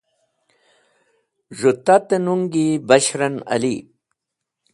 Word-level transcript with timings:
Z̃hu 1.57 1.71
tate 1.85 2.17
nuñgi 2.25 2.65
Bashran 2.87 3.35
Ali. 3.53 3.75